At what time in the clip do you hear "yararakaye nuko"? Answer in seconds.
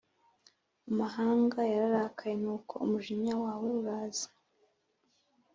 1.73-2.73